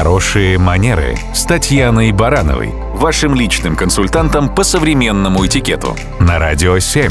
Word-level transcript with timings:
Хорошие 0.00 0.56
манеры 0.56 1.14
с 1.34 1.44
Татьяной 1.44 2.10
Барановой, 2.12 2.70
вашим 2.94 3.34
личным 3.34 3.76
консультантом 3.76 4.48
по 4.54 4.64
современному 4.64 5.44
этикету 5.44 5.94
на 6.18 6.38
Радио 6.38 6.78
7. 6.78 7.10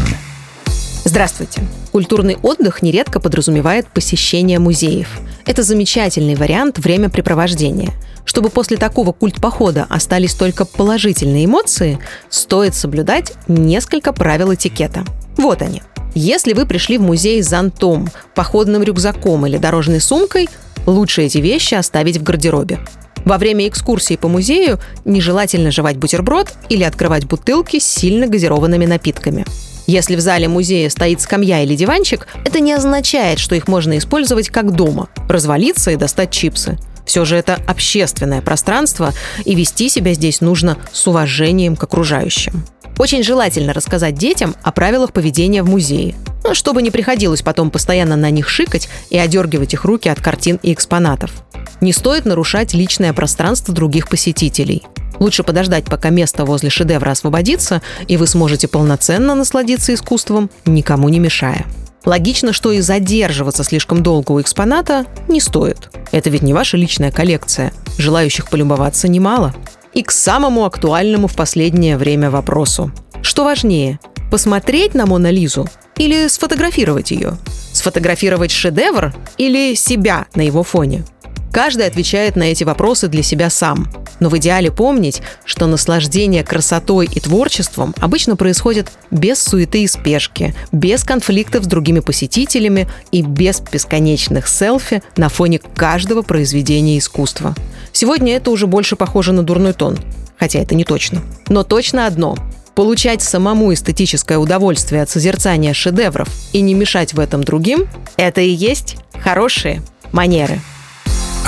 Здравствуйте. 1.04 1.62
Культурный 1.92 2.38
отдых 2.42 2.82
нередко 2.82 3.20
подразумевает 3.20 3.86
посещение 3.90 4.58
музеев. 4.58 5.20
Это 5.46 5.62
замечательный 5.62 6.34
вариант 6.34 6.80
времяпрепровождения. 6.80 7.92
Чтобы 8.26 8.50
после 8.50 8.76
такого 8.78 9.12
культ-похода 9.12 9.86
остались 9.88 10.34
только 10.34 10.66
положительные 10.66 11.46
эмоции, 11.46 12.00
стоит 12.32 12.74
соблюдать 12.74 13.34
несколько 13.48 14.14
правил 14.14 14.56
этикета. 14.56 15.04
Вот 15.38 15.62
они. 15.62 15.84
Если 16.16 16.54
вы 16.54 16.66
пришли 16.66 16.98
в 16.98 17.02
музей 17.02 17.42
с 17.42 17.50
зонтом, 17.50 18.10
походным 18.36 18.84
рюкзаком 18.84 19.46
или 19.46 19.58
дорожной 19.58 20.02
сумкой, 20.02 20.50
лучше 20.86 21.24
эти 21.24 21.38
вещи 21.38 21.76
оставить 21.76 22.18
в 22.18 22.24
гардеробе. 22.24 22.80
Во 23.26 23.38
время 23.38 23.68
экскурсии 23.68 24.16
по 24.16 24.28
музею 24.28 24.80
нежелательно 25.06 25.72
жевать 25.72 25.98
бутерброд 25.98 26.54
или 26.70 26.84
открывать 26.84 27.26
бутылки 27.26 27.80
с 27.80 27.86
сильно 27.86 28.28
газированными 28.28 28.86
напитками. 28.86 29.46
Если 29.88 30.16
в 30.16 30.20
зале 30.20 30.48
музея 30.48 30.90
стоит 30.90 31.20
скамья 31.22 31.64
или 31.64 31.76
диванчик, 31.76 32.28
это 32.46 32.60
не 32.60 32.74
означает, 32.74 33.40
что 33.40 33.56
их 33.56 33.68
можно 33.68 33.98
использовать 33.98 34.50
как 34.50 34.72
дома, 34.72 35.10
развалиться 35.28 35.92
и 35.92 35.96
достать 35.96 36.32
чипсы. 36.32 36.78
Все 37.06 37.26
же 37.26 37.36
это 37.36 37.58
общественное 37.68 38.42
пространство, 38.42 39.14
и 39.46 39.56
вести 39.56 39.90
себя 39.90 40.14
здесь 40.14 40.42
нужно 40.42 40.78
с 40.92 41.08
уважением 41.08 41.76
к 41.76 41.84
окружающим. 41.84 42.64
Очень 43.00 43.24
желательно 43.24 43.72
рассказать 43.72 44.16
детям 44.16 44.58
о 44.62 44.74
правилах 44.74 45.14
поведения 45.14 45.64
в 45.64 45.70
музее, 45.70 46.16
ну, 46.44 46.54
чтобы 46.54 46.82
не 46.82 46.92
приходилось 46.92 47.42
потом 47.42 47.72
постоянно 47.72 48.18
на 48.18 48.30
них 48.30 48.50
шикать 48.50 48.90
и 49.10 49.18
одергивать 49.18 49.74
их 49.74 49.86
руки 49.86 50.10
от 50.10 50.20
картин 50.20 50.60
и 50.62 50.74
экспонатов. 50.74 51.32
Не 51.80 51.94
стоит 51.94 52.26
нарушать 52.26 52.74
личное 52.74 53.14
пространство 53.14 53.74
других 53.74 54.10
посетителей. 54.10 54.84
Лучше 55.18 55.44
подождать, 55.44 55.86
пока 55.86 56.10
место 56.10 56.44
возле 56.44 56.70
шедевра 56.70 57.12
освободится, 57.12 57.82
и 58.10 58.18
вы 58.18 58.28
сможете 58.28 58.68
полноценно 58.68 59.34
насладиться 59.34 59.94
искусством, 59.94 60.50
никому 60.66 61.08
не 61.08 61.20
мешая. 61.20 61.66
Логично, 62.04 62.52
что 62.52 62.74
и 62.74 62.82
задерживаться 62.82 63.64
слишком 63.64 64.04
долго 64.04 64.34
у 64.34 64.42
экспоната 64.42 65.06
не 65.30 65.40
стоит. 65.40 65.90
Это 66.12 66.30
ведь 66.30 66.42
не 66.42 66.54
ваша 66.54 66.76
личная 66.76 67.12
коллекция. 67.12 67.72
Желающих 67.98 68.50
полюбоваться 68.50 69.08
немало. 69.08 69.56
И 69.94 70.04
к 70.04 70.12
самому 70.12 70.66
актуальному 70.66 71.28
в 71.28 71.36
последнее 71.36 71.98
время 71.98 72.30
вопросу. 72.30 72.92
Что 73.22 73.44
важнее, 73.44 74.00
посмотреть 74.32 74.94
на 74.94 75.06
Мона 75.06 75.32
Лизу 75.32 75.68
или 75.98 76.28
сфотографировать 76.28 77.12
ее? 77.12 77.38
Сфотографировать 77.74 78.52
шедевр 78.52 79.14
или 79.38 79.76
себя 79.76 80.28
на 80.36 80.42
его 80.42 80.64
фоне? 80.64 81.06
Каждый 81.52 81.88
отвечает 81.88 82.36
на 82.36 82.44
эти 82.44 82.64
вопросы 82.64 83.08
для 83.08 83.24
себя 83.24 83.50
сам. 83.50 83.90
Но 84.20 84.30
в 84.30 84.38
идеале 84.38 84.72
помнить, 84.72 85.22
что 85.46 85.66
наслаждение 85.66 86.44
красотой 86.44 87.08
и 87.12 87.20
творчеством 87.20 87.96
обычно 88.00 88.36
происходит 88.36 88.92
без 89.12 89.42
суеты 89.42 89.84
и 89.84 89.88
спешки, 89.88 90.54
без 90.72 91.04
конфликтов 91.04 91.64
с 91.64 91.68
другими 91.68 92.02
посетителями 92.02 92.88
и 93.12 93.22
без 93.22 93.62
бесконечных 93.62 94.48
селфи 94.48 95.02
на 95.18 95.30
фоне 95.30 95.60
каждого 95.60 96.22
произведения 96.22 96.98
искусства. 96.98 97.56
Сегодня 97.92 98.36
это 98.36 98.52
уже 98.52 98.68
больше 98.68 98.96
похоже 98.96 99.32
на 99.32 99.44
дурной 99.44 99.74
тон, 99.74 99.98
хотя 100.38 100.60
это 100.60 100.76
не 100.76 100.84
точно. 100.84 101.22
Но 101.48 101.64
точно 101.64 102.06
одно 102.06 102.36
получать 102.76 103.22
самому 103.22 103.74
эстетическое 103.74 104.38
удовольствие 104.38 105.02
от 105.02 105.10
созерцания 105.10 105.74
шедевров 105.74 106.30
и 106.54 106.62
не 106.62 106.74
мешать 106.74 107.14
в 107.14 107.20
этом 107.20 107.44
другим– 107.44 107.88
это 108.18 108.40
и 108.40 108.50
есть 108.50 108.96
хорошие 109.22 109.82
манеры. 110.14 110.62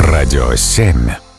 Радио 0.02 0.56
7. 0.56 1.31